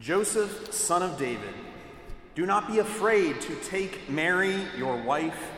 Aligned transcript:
Joseph, 0.00 0.72
son 0.72 1.02
of 1.02 1.18
David, 1.18 1.54
do 2.34 2.46
not 2.46 2.66
be 2.66 2.78
afraid 2.78 3.40
to 3.42 3.54
take 3.56 4.08
Mary, 4.08 4.58
your 4.76 4.96
wife, 4.96 5.50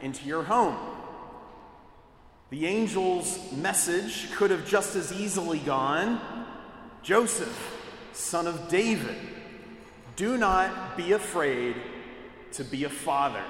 into 0.00 0.26
your 0.26 0.42
home. 0.42 0.76
The 2.48 2.66
angel's 2.66 3.52
message 3.52 4.32
could 4.32 4.50
have 4.50 4.66
just 4.66 4.96
as 4.96 5.12
easily 5.12 5.58
gone 5.58 6.18
Joseph, 7.02 7.76
son 8.12 8.46
of 8.46 8.68
David, 8.68 9.16
do 10.16 10.36
not 10.36 10.96
be 10.96 11.12
afraid 11.12 11.76
to 12.52 12.64
be 12.64 12.84
a 12.84 12.90
father. 12.90 13.42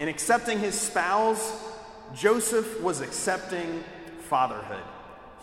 In 0.00 0.08
accepting 0.08 0.58
his 0.58 0.78
spouse, 0.78 1.62
Joseph 2.14 2.80
was 2.80 3.00
accepting 3.00 3.84
fatherhood. 4.28 4.82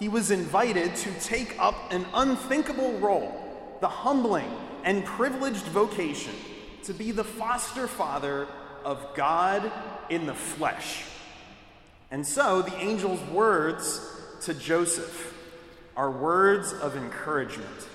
He 0.01 0.09
was 0.09 0.31
invited 0.31 0.95
to 0.95 1.11
take 1.19 1.55
up 1.59 1.93
an 1.93 2.07
unthinkable 2.15 2.93
role, 2.93 3.77
the 3.81 3.87
humbling 3.87 4.51
and 4.83 5.05
privileged 5.05 5.65
vocation 5.65 6.33
to 6.85 6.93
be 6.95 7.11
the 7.11 7.23
foster 7.23 7.85
father 7.87 8.47
of 8.83 9.13
God 9.13 9.71
in 10.09 10.25
the 10.25 10.33
flesh. 10.33 11.03
And 12.09 12.25
so 12.25 12.63
the 12.63 12.75
angel's 12.77 13.21
words 13.29 14.01
to 14.41 14.55
Joseph 14.55 15.37
are 15.95 16.09
words 16.09 16.73
of 16.73 16.97
encouragement. 16.97 17.87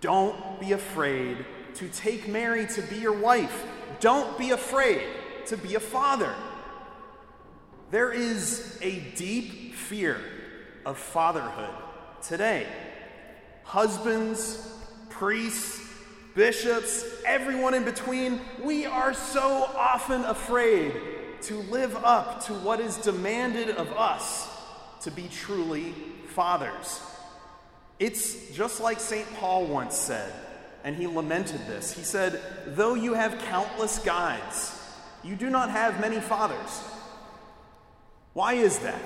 Don't 0.00 0.58
be 0.58 0.72
afraid 0.72 1.44
to 1.74 1.88
take 1.90 2.26
Mary 2.28 2.66
to 2.68 2.80
be 2.80 2.96
your 2.96 3.12
wife. 3.12 3.62
Don't 4.00 4.38
be 4.38 4.52
afraid 4.52 5.02
to 5.48 5.58
be 5.58 5.74
a 5.74 5.80
father. 5.80 6.34
There 7.90 8.10
is 8.10 8.78
a 8.80 9.00
deep 9.16 9.74
fear 9.74 10.18
of 10.86 10.96
fatherhood 10.96 11.74
today. 12.22 12.66
Husbands, 13.64 14.72
priests, 15.10 15.82
bishops, 16.34 17.04
everyone 17.26 17.74
in 17.74 17.84
between, 17.84 18.40
we 18.62 18.86
are 18.86 19.12
so 19.12 19.68
often 19.76 20.22
afraid 20.24 20.94
to 21.42 21.56
live 21.56 21.94
up 21.96 22.44
to 22.46 22.52
what 22.54 22.80
is 22.80 22.96
demanded 22.98 23.70
of 23.70 23.92
us 23.92 24.48
to 25.02 25.10
be 25.10 25.28
truly 25.28 25.92
fathers. 26.28 27.00
It's 27.98 28.50
just 28.50 28.80
like 28.80 29.00
St. 29.00 29.26
Paul 29.36 29.66
once 29.66 29.96
said, 29.96 30.32
and 30.84 30.94
he 30.94 31.06
lamented 31.06 31.66
this. 31.66 31.92
He 31.92 32.02
said, 32.02 32.40
Though 32.66 32.94
you 32.94 33.14
have 33.14 33.38
countless 33.38 33.98
guides, 33.98 34.78
you 35.24 35.34
do 35.34 35.50
not 35.50 35.70
have 35.70 36.00
many 36.00 36.20
fathers. 36.20 36.84
Why 38.34 38.54
is 38.54 38.78
that? 38.80 39.00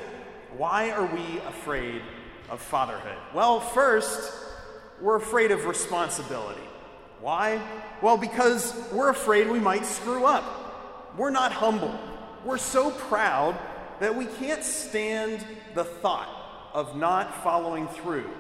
Why 0.57 0.91
are 0.91 1.07
we 1.07 1.39
afraid 1.47 2.03
of 2.49 2.61
fatherhood? 2.61 3.17
Well, 3.35 3.61
first, 3.61 4.33
we're 5.01 5.17
afraid 5.17 5.51
of 5.51 5.67
responsibility. 5.67 6.61
Why? 7.21 7.61
Well, 8.03 8.17
because 8.17 8.75
we're 8.93 9.11
afraid 9.11 9.49
we 9.49 9.61
might 9.61 9.85
screw 9.85 10.25
up. 10.25 11.15
We're 11.17 11.31
not 11.31 11.53
humble. 11.53 11.99
We're 12.45 12.59
so 12.59 12.91
proud 12.91 13.59
that 14.01 14.17
we 14.17 14.27
can't 14.27 14.65
stand 14.65 15.45
the 15.75 15.85
thought 15.85 16.71
of 16.73 16.97
not 16.97 17.43
following 17.43 17.89
through 17.89 18.31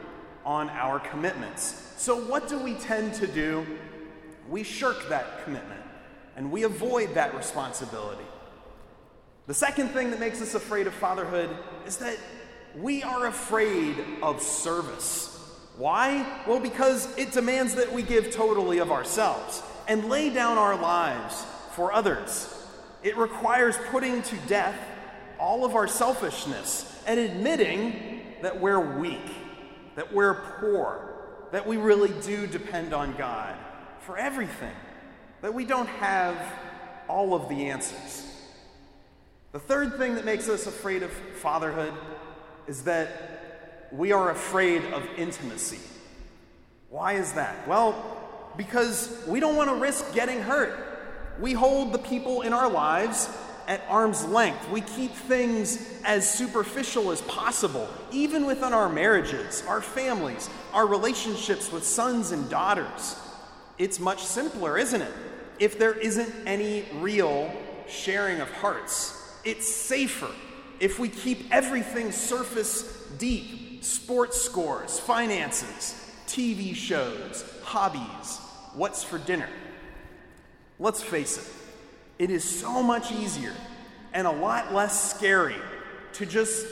on 0.44 0.70
our 0.70 0.98
commitments. 0.98 1.92
So, 1.96 2.16
what 2.16 2.48
do 2.48 2.58
we 2.58 2.74
tend 2.74 3.14
to 3.14 3.26
do? 3.26 3.66
We 4.48 4.62
shirk 4.62 5.08
that 5.10 5.44
commitment 5.44 5.82
and 6.36 6.50
we 6.50 6.62
avoid 6.62 7.14
that 7.14 7.36
responsibility. 7.36 8.24
The 9.50 9.54
second 9.54 9.88
thing 9.88 10.12
that 10.12 10.20
makes 10.20 10.40
us 10.40 10.54
afraid 10.54 10.86
of 10.86 10.94
fatherhood 10.94 11.50
is 11.84 11.96
that 11.96 12.16
we 12.76 13.02
are 13.02 13.26
afraid 13.26 13.96
of 14.22 14.40
service. 14.40 15.26
Why? 15.76 16.24
Well, 16.46 16.60
because 16.60 17.12
it 17.18 17.32
demands 17.32 17.74
that 17.74 17.92
we 17.92 18.02
give 18.02 18.30
totally 18.30 18.78
of 18.78 18.92
ourselves 18.92 19.60
and 19.88 20.08
lay 20.08 20.30
down 20.30 20.56
our 20.56 20.80
lives 20.80 21.44
for 21.72 21.92
others. 21.92 22.64
It 23.02 23.16
requires 23.16 23.76
putting 23.90 24.22
to 24.22 24.36
death 24.46 24.78
all 25.36 25.64
of 25.64 25.74
our 25.74 25.88
selfishness 25.88 27.02
and 27.04 27.18
admitting 27.18 28.20
that 28.42 28.60
we're 28.60 29.00
weak 29.00 29.34
that 29.96 30.12
we're 30.12 30.34
poor, 30.60 31.12
that 31.50 31.66
we 31.66 31.76
really 31.76 32.12
do 32.22 32.46
depend 32.46 32.94
on 32.94 33.16
God 33.16 33.56
for 34.06 34.16
everything, 34.16 34.76
that 35.40 35.52
we 35.52 35.64
don't 35.64 35.88
have 35.88 36.36
all 37.08 37.34
of 37.34 37.48
the 37.48 37.66
answers. 37.66 38.29
The 39.52 39.58
third 39.58 39.96
thing 39.96 40.14
that 40.14 40.24
makes 40.24 40.48
us 40.48 40.66
afraid 40.66 41.02
of 41.02 41.10
fatherhood 41.10 41.92
is 42.68 42.84
that 42.84 43.88
we 43.90 44.12
are 44.12 44.30
afraid 44.30 44.84
of 44.92 45.04
intimacy. 45.16 45.80
Why 46.88 47.14
is 47.14 47.32
that? 47.32 47.66
Well, 47.66 48.52
because 48.56 49.24
we 49.26 49.40
don't 49.40 49.56
want 49.56 49.68
to 49.70 49.76
risk 49.76 50.14
getting 50.14 50.40
hurt. 50.40 50.86
We 51.40 51.52
hold 51.52 51.92
the 51.92 51.98
people 51.98 52.42
in 52.42 52.52
our 52.52 52.70
lives 52.70 53.28
at 53.66 53.82
arm's 53.88 54.24
length. 54.24 54.68
We 54.70 54.82
keep 54.82 55.12
things 55.12 56.00
as 56.04 56.32
superficial 56.32 57.10
as 57.10 57.22
possible, 57.22 57.88
even 58.12 58.46
within 58.46 58.72
our 58.72 58.88
marriages, 58.88 59.64
our 59.66 59.80
families, 59.80 60.48
our 60.72 60.86
relationships 60.86 61.72
with 61.72 61.84
sons 61.84 62.30
and 62.30 62.48
daughters. 62.48 63.16
It's 63.78 63.98
much 63.98 64.22
simpler, 64.22 64.78
isn't 64.78 65.00
it? 65.00 65.12
If 65.58 65.78
there 65.78 65.94
isn't 65.94 66.32
any 66.46 66.84
real 67.00 67.52
sharing 67.88 68.40
of 68.40 68.50
hearts, 68.50 69.19
it's 69.44 69.72
safer 69.72 70.30
if 70.80 70.98
we 70.98 71.08
keep 71.08 71.52
everything 71.52 72.12
surface 72.12 72.82
deep 73.18 73.84
sports 73.84 74.40
scores, 74.40 74.98
finances, 74.98 75.94
TV 76.26 76.74
shows, 76.74 77.44
hobbies, 77.62 78.38
what's 78.74 79.02
for 79.02 79.18
dinner. 79.18 79.48
Let's 80.78 81.02
face 81.02 81.38
it, 81.38 82.24
it 82.24 82.30
is 82.30 82.44
so 82.44 82.82
much 82.82 83.12
easier 83.12 83.54
and 84.12 84.26
a 84.26 84.30
lot 84.30 84.72
less 84.72 85.14
scary 85.14 85.56
to 86.14 86.26
just 86.26 86.66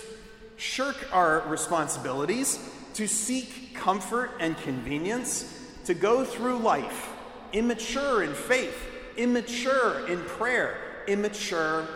shirk 0.57 0.97
our 1.13 1.41
responsibilities, 1.49 2.59
to 2.95 3.07
seek 3.07 3.75
comfort 3.75 4.33
and 4.41 4.57
convenience, 4.59 5.55
to 5.85 5.95
go 5.95 6.25
through 6.25 6.59
life 6.59 7.11
immature 7.53 8.23
in 8.23 8.35
faith, 8.35 8.77
immature 9.17 10.07
in 10.07 10.21
prayer, 10.21 10.77
immature 11.07 11.89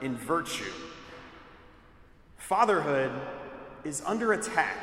in 0.00 0.16
virtue. 0.16 0.72
Fatherhood 2.36 3.10
is 3.84 4.02
under 4.06 4.32
attack. 4.32 4.76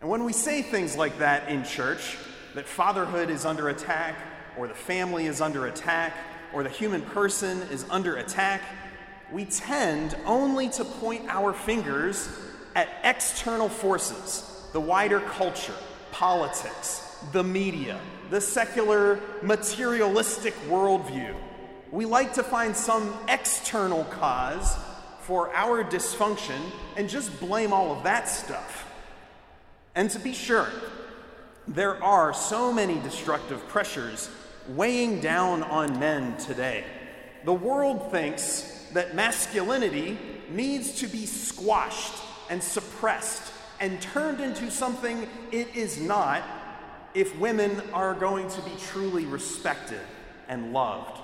And 0.00 0.08
when 0.08 0.24
we 0.24 0.32
say 0.32 0.62
things 0.62 0.96
like 0.96 1.18
that 1.18 1.48
in 1.48 1.64
church, 1.64 2.16
that 2.54 2.66
fatherhood 2.66 3.30
is 3.30 3.44
under 3.44 3.68
attack, 3.68 4.16
or 4.56 4.66
the 4.66 4.74
family 4.74 5.26
is 5.26 5.40
under 5.40 5.66
attack, 5.66 6.14
or 6.52 6.62
the 6.62 6.70
human 6.70 7.02
person 7.02 7.62
is 7.70 7.84
under 7.90 8.16
attack, 8.16 8.62
we 9.30 9.44
tend 9.44 10.16
only 10.24 10.68
to 10.70 10.84
point 10.84 11.26
our 11.28 11.52
fingers 11.52 12.28
at 12.74 12.88
external 13.04 13.68
forces 13.68 14.46
the 14.72 14.80
wider 14.80 15.20
culture, 15.20 15.74
politics, 16.12 17.18
the 17.32 17.42
media, 17.42 18.00
the 18.30 18.40
secular 18.40 19.20
materialistic 19.42 20.54
worldview. 20.68 21.34
We 21.92 22.04
like 22.04 22.34
to 22.34 22.42
find 22.42 22.76
some 22.76 23.12
external 23.28 24.04
cause 24.04 24.76
for 25.22 25.52
our 25.54 25.82
dysfunction 25.82 26.60
and 26.96 27.08
just 27.08 27.40
blame 27.40 27.72
all 27.72 27.96
of 27.96 28.04
that 28.04 28.28
stuff. 28.28 28.86
And 29.94 30.08
to 30.10 30.18
be 30.18 30.32
sure, 30.32 30.68
there 31.66 32.02
are 32.02 32.32
so 32.32 32.72
many 32.72 32.98
destructive 33.00 33.66
pressures 33.68 34.30
weighing 34.68 35.20
down 35.20 35.62
on 35.64 35.98
men 35.98 36.36
today. 36.36 36.84
The 37.44 37.52
world 37.52 38.10
thinks 38.10 38.86
that 38.92 39.14
masculinity 39.14 40.18
needs 40.50 41.00
to 41.00 41.06
be 41.06 41.26
squashed 41.26 42.22
and 42.48 42.62
suppressed 42.62 43.52
and 43.80 44.00
turned 44.00 44.40
into 44.40 44.70
something 44.70 45.28
it 45.50 45.74
is 45.74 46.00
not 46.00 46.42
if 47.14 47.36
women 47.38 47.80
are 47.92 48.14
going 48.14 48.48
to 48.50 48.60
be 48.62 48.72
truly 48.88 49.24
respected 49.24 50.00
and 50.48 50.72
loved. 50.72 51.20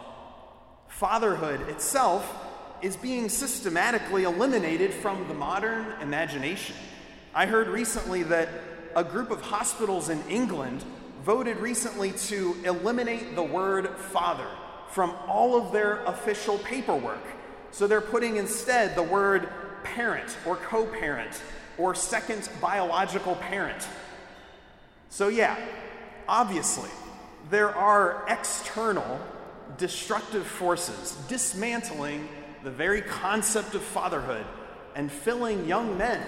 Fatherhood 0.97 1.69
itself 1.69 2.35
is 2.81 2.97
being 2.97 3.29
systematically 3.29 4.25
eliminated 4.25 4.95
from 4.95 5.29
the 5.29 5.35
modern 5.35 5.85
imagination. 6.01 6.75
I 7.35 7.45
heard 7.45 7.69
recently 7.69 8.23
that 8.23 8.49
a 8.95 9.05
group 9.05 9.31
of 9.31 9.43
hospitals 9.43 10.09
in 10.09 10.23
England 10.31 10.83
voted 11.23 11.59
recently 11.59 12.13
to 12.13 12.57
eliminate 12.65 13.35
the 13.35 13.43
word 13.43 13.91
father 13.99 14.47
from 14.91 15.15
all 15.29 15.55
of 15.55 15.71
their 15.71 16.03
official 16.05 16.57
paperwork. 16.61 17.27
So 17.73 17.87
they're 17.87 18.01
putting 18.01 18.37
instead 18.37 18.95
the 18.95 19.03
word 19.03 19.51
parent 19.85 20.35
or 20.47 20.57
co 20.57 20.87
parent 20.87 21.43
or 21.77 21.95
second 21.95 22.49
biological 22.59 23.35
parent. 23.35 23.87
So, 25.11 25.29
yeah, 25.29 25.59
obviously, 26.27 26.89
there 27.51 27.75
are 27.77 28.25
external 28.31 29.21
destructive 29.79 30.47
forces 30.47 31.17
dismantling 31.29 32.29
the 32.65 32.71
very 32.71 33.01
concept 33.01 33.75
of 33.75 33.83
fatherhood 33.83 34.45
and 34.95 35.11
filling 35.11 35.67
young 35.67 35.97
men 35.99 36.21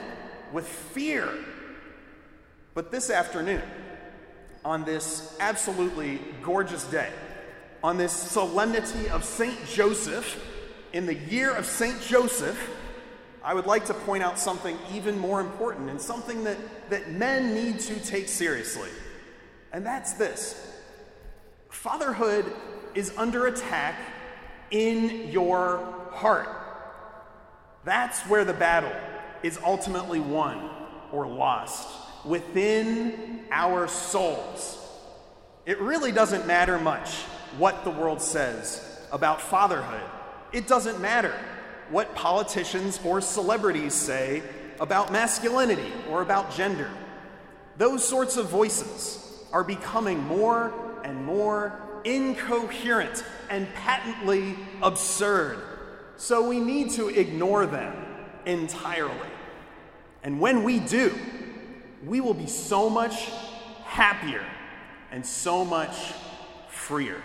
with 0.52 0.66
fear. 0.66 1.28
But 2.74 2.90
this 2.90 3.10
afternoon, 3.10 3.62
on 4.64 4.84
this 4.84 5.36
absolutely 5.40 6.20
gorgeous 6.42 6.84
day, 6.84 7.10
on 7.82 7.96
this 7.96 8.12
solemnity 8.12 9.08
of 9.08 9.24
St. 9.24 9.56
Joseph, 9.66 10.44
in 10.92 11.06
the 11.06 11.14
year 11.14 11.52
of 11.52 11.66
St. 11.66 12.00
Joseph, 12.02 12.58
I 13.42 13.54
would 13.54 13.66
like 13.66 13.86
to 13.86 13.94
point 13.94 14.22
out 14.22 14.38
something 14.38 14.76
even 14.92 15.18
more 15.18 15.40
important 15.40 15.90
and 15.90 16.00
something 16.00 16.44
that, 16.44 16.58
that 16.90 17.10
men 17.10 17.54
need 17.54 17.80
to 17.80 17.98
take 18.00 18.28
seriously. 18.28 18.90
And 19.72 19.86
that's 19.86 20.14
this 20.14 20.64
fatherhood 21.70 22.44
is 22.94 23.12
under 23.16 23.46
attack 23.46 23.96
in 24.70 25.30
your 25.30 25.94
heart. 26.12 26.48
That's 27.84 28.20
where 28.22 28.44
the 28.44 28.52
battle 28.52 28.92
is 29.42 29.58
ultimately 29.64 30.20
won 30.20 30.68
or 31.12 31.26
lost 31.26 31.88
within 32.24 33.40
our 33.50 33.88
souls. 33.88 34.76
It 35.64 35.80
really 35.80 36.12
doesn't 36.12 36.46
matter 36.46 36.78
much 36.78 37.14
what 37.56 37.84
the 37.84 37.90
world 37.90 38.20
says 38.20 39.06
about 39.12 39.40
fatherhood. 39.40 40.02
It 40.52 40.66
doesn't 40.66 41.00
matter 41.00 41.34
what 41.90 42.14
politicians 42.14 43.00
or 43.04 43.20
celebrities 43.20 43.94
say 43.94 44.42
about 44.80 45.12
masculinity 45.12 45.92
or 46.10 46.22
about 46.22 46.52
gender. 46.52 46.90
Those 47.78 48.06
sorts 48.06 48.36
of 48.36 48.48
voices 48.48 49.24
are 49.52 49.64
becoming 49.64 50.18
more 50.18 50.72
and 51.04 51.24
more 51.24 51.80
incoherent 52.04 53.24
and 53.50 53.72
patently 53.74 54.56
absurd. 54.82 55.58
So 56.16 56.48
we 56.48 56.58
need 56.60 56.90
to 56.92 57.08
ignore 57.08 57.66
them 57.66 57.94
entirely. 58.44 59.14
And 60.22 60.40
when 60.40 60.64
we 60.64 60.80
do, 60.80 61.16
we 62.04 62.20
will 62.20 62.34
be 62.34 62.46
so 62.46 62.90
much 62.90 63.30
happier 63.84 64.44
and 65.10 65.24
so 65.24 65.64
much 65.64 65.96
freer. 66.68 67.22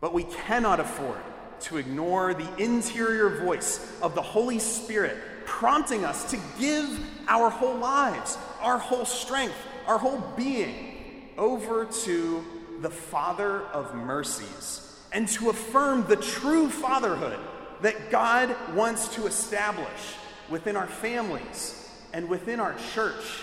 But 0.00 0.14
we 0.14 0.24
cannot 0.24 0.80
afford 0.80 1.20
to 1.60 1.76
ignore 1.76 2.34
the 2.34 2.48
interior 2.56 3.28
voice 3.44 3.98
of 4.00 4.14
the 4.14 4.22
Holy 4.22 4.58
Spirit 4.58 5.18
prompting 5.44 6.04
us 6.04 6.30
to 6.30 6.38
give 6.58 7.00
our 7.28 7.50
whole 7.50 7.76
lives, 7.76 8.38
our 8.60 8.78
whole 8.78 9.04
strength, 9.04 9.56
our 9.86 9.98
whole 9.98 10.20
being 10.36 11.28
over 11.36 11.84
to 11.84 12.44
the 12.80 12.90
Father 12.90 13.60
of 13.68 13.94
mercies 13.94 14.98
and 15.12 15.28
to 15.28 15.50
affirm 15.50 16.06
the 16.06 16.16
true 16.16 16.68
fatherhood 16.68 17.38
that 17.82 18.10
God 18.10 18.54
wants 18.74 19.14
to 19.14 19.26
establish 19.26 20.14
within 20.48 20.76
our 20.76 20.86
families 20.86 21.88
and 22.12 22.28
within 22.28 22.60
our 22.60 22.74
church. 22.94 23.42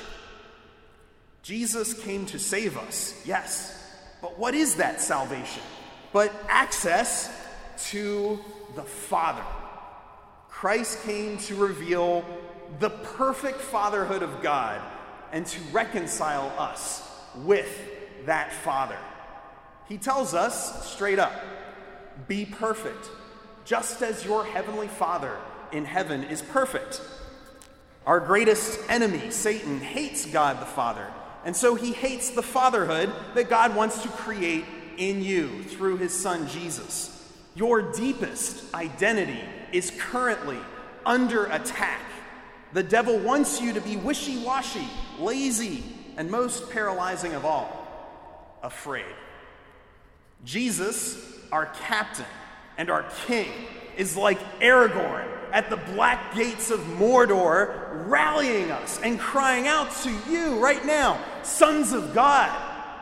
Jesus 1.43 1.93
came 1.93 2.25
to 2.27 2.39
save 2.39 2.77
us, 2.77 3.21
yes, 3.25 3.73
but 4.21 4.37
what 4.37 4.53
is 4.53 4.75
that 4.75 5.01
salvation? 5.01 5.63
But 6.11 6.33
access 6.49 7.31
to 7.89 8.39
the 8.75 8.83
Father. 8.83 9.43
Christ 10.49 11.03
came 11.03 11.37
to 11.39 11.55
reveal 11.55 12.25
the 12.79 12.89
perfect 12.89 13.61
fatherhood 13.61 14.23
of 14.23 14.41
God 14.41 14.81
and 15.31 15.45
to 15.45 15.59
reconcile 15.71 16.51
us 16.57 17.07
with 17.35 17.69
that 18.25 18.51
Father. 18.51 18.97
He 19.87 19.97
tells 19.97 20.33
us 20.33 20.91
straight 20.91 21.19
up 21.19 21.33
be 22.27 22.45
perfect, 22.45 23.09
just 23.65 24.01
as 24.01 24.25
your 24.25 24.43
heavenly 24.43 24.87
Father 24.87 25.37
in 25.71 25.85
heaven 25.85 26.23
is 26.23 26.41
perfect. 26.41 27.01
Our 28.05 28.19
greatest 28.19 28.79
enemy, 28.89 29.31
Satan, 29.31 29.79
hates 29.79 30.25
God 30.25 30.61
the 30.61 30.65
Father, 30.65 31.05
and 31.45 31.55
so 31.55 31.75
he 31.75 31.93
hates 31.93 32.31
the 32.31 32.41
fatherhood 32.41 33.11
that 33.35 33.49
God 33.49 33.75
wants 33.75 34.01
to 34.03 34.09
create 34.09 34.65
in 34.97 35.21
you 35.21 35.63
through 35.63 35.97
his 35.97 36.13
Son 36.13 36.47
Jesus. 36.47 37.13
Your 37.55 37.81
deepest 37.81 38.73
identity 38.73 39.41
is 39.71 39.91
currently 39.97 40.57
under 41.05 41.45
attack. 41.45 42.01
The 42.73 42.83
devil 42.83 43.17
wants 43.19 43.61
you 43.61 43.73
to 43.73 43.81
be 43.81 43.95
wishy 43.95 44.43
washy, 44.43 44.87
lazy, 45.19 45.83
and 46.17 46.29
most 46.29 46.69
paralyzing 46.71 47.33
of 47.33 47.45
all, 47.45 48.59
afraid. 48.63 49.05
Jesus, 50.47 51.37
our 51.51 51.65
captain 51.81 52.25
and 52.77 52.89
our 52.89 53.03
king, 53.25 53.51
is 53.97 54.15
like 54.15 54.39
Aragorn 54.61 55.27
at 55.51 55.69
the 55.69 55.75
black 55.75 56.33
gates 56.33 56.71
of 56.71 56.79
Mordor, 56.79 58.07
rallying 58.07 58.71
us 58.71 58.97
and 59.03 59.19
crying 59.19 59.67
out 59.67 59.91
to 60.03 60.11
you 60.29 60.57
right 60.59 60.85
now, 60.85 61.21
sons 61.43 61.91
of 61.91 62.13
God, 62.13 62.49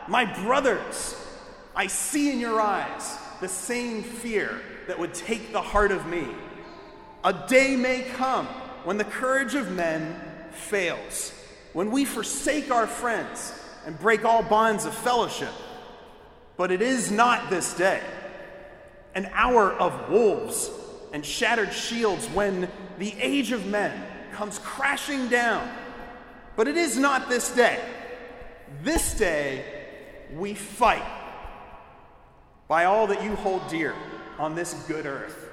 my 0.08 0.24
brothers. 0.42 1.14
I 1.76 1.86
see 1.86 2.32
in 2.32 2.40
your 2.40 2.60
eyes 2.60 3.16
the 3.40 3.48
same 3.48 4.02
fear 4.02 4.60
that 4.88 4.98
would 4.98 5.14
take 5.14 5.52
the 5.52 5.62
heart 5.62 5.92
of 5.92 6.04
me. 6.06 6.26
A 7.22 7.32
day 7.46 7.76
may 7.76 8.02
come 8.16 8.46
when 8.82 8.98
the 8.98 9.04
courage 9.04 9.54
of 9.54 9.70
men 9.70 10.20
fails, 10.50 11.32
when 11.74 11.92
we 11.92 12.04
forsake 12.04 12.72
our 12.72 12.88
friends 12.88 13.52
and 13.84 13.96
break 14.00 14.24
all 14.24 14.42
bonds 14.42 14.84
of 14.84 14.92
fellowship. 14.94 15.52
But 16.56 16.70
it 16.70 16.80
is 16.80 17.10
not 17.10 17.50
this 17.50 17.74
day, 17.74 18.00
an 19.14 19.28
hour 19.32 19.72
of 19.72 20.10
wolves 20.10 20.70
and 21.12 21.24
shattered 21.24 21.72
shields 21.72 22.26
when 22.28 22.68
the 22.98 23.14
age 23.20 23.52
of 23.52 23.66
men 23.66 23.92
comes 24.32 24.58
crashing 24.58 25.28
down. 25.28 25.68
But 26.56 26.68
it 26.68 26.76
is 26.76 26.96
not 26.96 27.28
this 27.28 27.54
day. 27.54 27.78
This 28.82 29.14
day 29.14 29.64
we 30.34 30.54
fight 30.54 31.04
by 32.68 32.84
all 32.84 33.06
that 33.08 33.22
you 33.22 33.36
hold 33.36 33.68
dear 33.68 33.94
on 34.38 34.54
this 34.54 34.74
good 34.88 35.06
earth. 35.06 35.50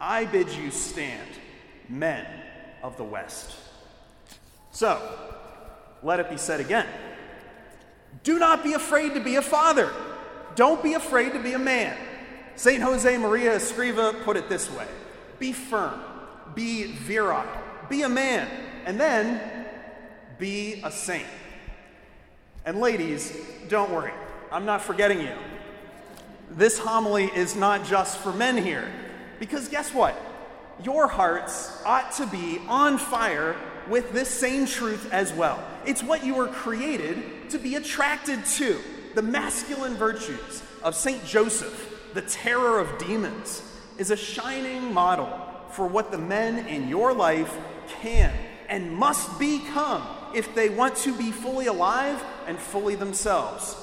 I 0.00 0.24
bid 0.24 0.50
you 0.50 0.70
stand, 0.70 1.28
men 1.88 2.26
of 2.82 2.96
the 2.96 3.04
West. 3.04 3.54
So, 4.70 5.00
let 6.02 6.20
it 6.20 6.30
be 6.30 6.36
said 6.36 6.60
again 6.60 6.86
do 8.22 8.38
not 8.38 8.64
be 8.64 8.72
afraid 8.72 9.14
to 9.14 9.20
be 9.20 9.36
a 9.36 9.42
father. 9.42 9.92
Don't 10.54 10.82
be 10.82 10.94
afraid 10.94 11.32
to 11.32 11.38
be 11.38 11.52
a 11.52 11.58
man. 11.58 11.96
St. 12.56 12.82
Jose 12.82 13.18
Maria 13.18 13.56
Escriva 13.56 14.22
put 14.24 14.36
it 14.36 14.48
this 14.48 14.70
way 14.70 14.86
Be 15.38 15.52
firm, 15.52 16.00
be 16.54 16.84
virile, 16.84 17.46
be 17.88 18.02
a 18.02 18.08
man, 18.08 18.48
and 18.86 18.98
then 18.98 19.40
be 20.38 20.80
a 20.84 20.90
saint. 20.90 21.26
And 22.64 22.80
ladies, 22.80 23.36
don't 23.68 23.90
worry, 23.90 24.12
I'm 24.50 24.64
not 24.64 24.82
forgetting 24.82 25.20
you 25.20 25.34
this 26.50 26.78
homily 26.78 27.26
is 27.34 27.56
not 27.56 27.84
just 27.84 28.18
for 28.18 28.32
men 28.32 28.56
here. 28.56 28.88
Because 29.38 29.68
guess 29.68 29.92
what? 29.92 30.16
Your 30.82 31.06
hearts 31.08 31.82
ought 31.84 32.12
to 32.12 32.26
be 32.26 32.60
on 32.68 32.98
fire 32.98 33.56
with 33.88 34.12
this 34.12 34.28
same 34.28 34.66
truth 34.66 35.12
as 35.12 35.32
well. 35.32 35.62
It's 35.84 36.02
what 36.02 36.24
you 36.24 36.34
were 36.34 36.48
created 36.48 37.50
to 37.50 37.58
be 37.58 37.74
attracted 37.74 38.44
to 38.44 38.80
the 39.14 39.22
masculine 39.22 39.94
virtues 39.94 40.62
of 40.82 40.94
St. 40.94 41.24
Joseph, 41.24 42.10
the 42.14 42.22
terror 42.22 42.78
of 42.78 42.98
demons, 42.98 43.62
is 43.98 44.10
a 44.10 44.16
shining 44.16 44.92
model 44.92 45.28
for 45.70 45.86
what 45.86 46.10
the 46.10 46.18
men 46.18 46.66
in 46.66 46.88
your 46.88 47.12
life 47.12 47.56
can 48.00 48.32
and 48.68 48.92
must 48.92 49.38
become 49.38 50.02
if 50.34 50.54
they 50.54 50.68
want 50.68 50.96
to 50.96 51.16
be 51.16 51.30
fully 51.30 51.66
alive 51.66 52.22
and 52.46 52.58
fully 52.58 52.94
themselves. 52.94 53.76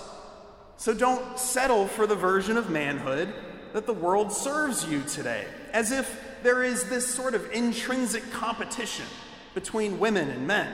So 0.78 0.94
don't 0.94 1.38
settle 1.40 1.88
for 1.88 2.08
the 2.08 2.16
version 2.16 2.58
of 2.58 2.70
manhood 2.70 3.34
that 3.74 3.86
the 3.86 3.94
world 3.94 4.32
serves 4.32 4.86
you 4.86 5.02
today, 5.04 5.46
as 5.72 5.92
if 5.92 6.20
there 6.44 6.64
is 6.64 6.90
this 6.90 7.08
sort 7.08 7.36
of 7.36 7.50
intrinsic 7.52 8.30
competition 8.32 9.06
between 9.54 10.00
women 10.00 10.30
and 10.30 10.48
men, 10.48 10.74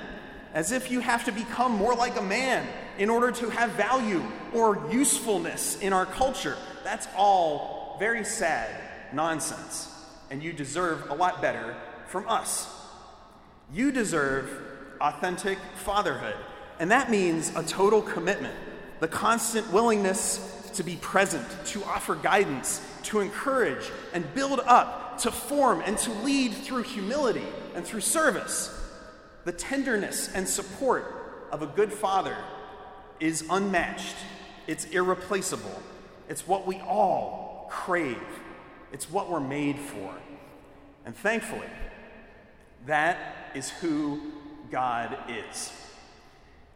as 0.53 0.71
if 0.71 0.89
you 0.89 0.99
have 1.01 1.25
to 1.25 1.31
become 1.31 1.73
more 1.73 1.93
like 1.93 2.17
a 2.17 2.23
man 2.23 2.65
in 2.97 3.09
order 3.09 3.31
to 3.31 3.49
have 3.49 3.71
value 3.71 4.23
or 4.53 4.87
usefulness 4.91 5.79
in 5.79 5.93
our 5.93 6.05
culture. 6.05 6.57
That's 6.83 7.07
all 7.15 7.97
very 7.99 8.23
sad 8.23 8.69
nonsense, 9.13 9.93
and 10.29 10.41
you 10.41 10.53
deserve 10.53 11.09
a 11.09 11.13
lot 11.13 11.41
better 11.41 11.75
from 12.07 12.27
us. 12.27 12.67
You 13.73 13.91
deserve 13.91 14.49
authentic 14.99 15.57
fatherhood, 15.75 16.35
and 16.79 16.91
that 16.91 17.09
means 17.11 17.55
a 17.55 17.63
total 17.63 18.01
commitment 18.01 18.55
the 18.99 19.07
constant 19.07 19.71
willingness 19.71 20.71
to 20.73 20.83
be 20.83 20.95
present, 20.95 21.45
to 21.65 21.83
offer 21.83 22.15
guidance, 22.15 22.81
to 23.03 23.19
encourage 23.19 23.91
and 24.13 24.33
build 24.33 24.59
up, 24.61 25.19
to 25.19 25.31
form 25.31 25.81
and 25.85 25.97
to 25.99 26.11
lead 26.23 26.53
through 26.53 26.83
humility 26.83 27.45
and 27.75 27.85
through 27.85 28.01
service. 28.01 28.73
The 29.45 29.51
tenderness 29.51 30.33
and 30.33 30.47
support 30.47 31.47
of 31.51 31.61
a 31.61 31.67
good 31.67 31.93
father 31.93 32.35
is 33.19 33.45
unmatched, 33.49 34.15
it's 34.67 34.85
irreplaceable, 34.85 35.81
it's 36.29 36.47
what 36.47 36.67
we 36.67 36.79
all 36.81 37.67
crave, 37.69 38.21
it's 38.91 39.09
what 39.09 39.29
we're 39.29 39.39
made 39.39 39.79
for. 39.79 40.13
And 41.05 41.15
thankfully, 41.15 41.69
that 42.85 43.17
is 43.55 43.69
who 43.69 44.21
God 44.69 45.17
is. 45.29 45.71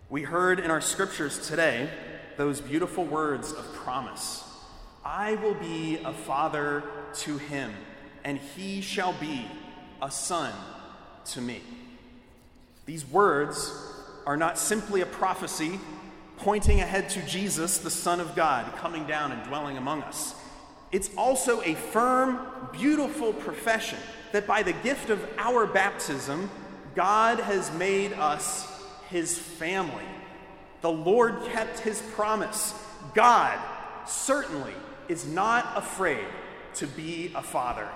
We 0.10 0.24
heard 0.24 0.60
in 0.60 0.72
our 0.72 0.82
scriptures 0.82 1.48
today 1.48 1.90
those 2.38 2.62
beautiful 2.62 3.06
words 3.06 3.52
of 3.52 3.74
promise 3.74 4.44
I 5.04 5.36
will 5.36 5.56
be 5.56 5.98
a 6.04 6.14
father 6.14 6.84
to 7.16 7.38
him, 7.38 7.74
and 8.24 8.38
he 8.38 8.82
shall 8.82 9.14
be 9.14 9.48
a 10.02 10.12
son 10.12 10.54
to 11.26 11.42
me. 11.42 11.62
These 12.86 13.06
words 13.08 13.74
are 14.26 14.38
not 14.38 14.58
simply 14.58 15.02
a 15.02 15.06
prophecy 15.06 15.80
pointing 16.42 16.82
ahead 16.82 17.10
to 17.10 17.22
Jesus, 17.26 17.78
the 17.78 17.90
Son 17.90 18.20
of 18.20 18.36
God, 18.36 18.66
coming 18.78 19.06
down 19.06 19.32
and 19.32 19.44
dwelling 19.44 19.78
among 19.78 20.02
us. 20.04 20.34
It's 20.92 21.10
also 21.16 21.62
a 21.62 21.76
firm, 21.76 22.40
beautiful 22.72 23.32
profession 23.32 24.00
that 24.32 24.48
by 24.48 24.64
the 24.64 24.74
gift 24.74 25.10
of 25.10 25.24
our 25.38 25.66
baptism, 25.68 26.50
God 26.96 27.40
has 27.40 27.72
made 27.74 28.14
us 28.14 28.68
his 29.10 29.38
family. 29.38 30.06
The 30.82 30.92
Lord 30.92 31.44
kept 31.46 31.80
his 31.80 32.02
promise. 32.14 32.74
God 33.14 33.60
certainly 34.08 34.74
is 35.08 35.28
not 35.28 35.72
afraid 35.76 36.26
to 36.76 36.88
be 36.88 37.32
a 37.36 37.44
father. 37.44 37.88